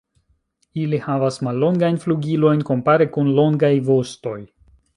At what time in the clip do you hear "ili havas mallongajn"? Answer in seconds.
0.83-1.99